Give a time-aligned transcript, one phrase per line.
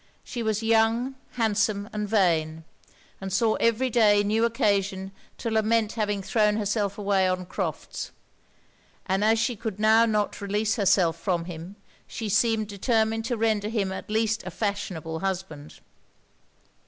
[0.23, 2.63] She was young, handsome and vain;
[3.21, 8.09] and saw every day new occasion to lament having thrown herself away on Crofts:
[9.05, 11.75] and as she could not now release herself from him,
[12.07, 15.79] she seemed determined to render him at least a fashionable husband.